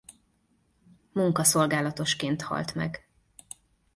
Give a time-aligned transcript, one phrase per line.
[1.13, 3.07] Munkaszolgálatosként halt meg.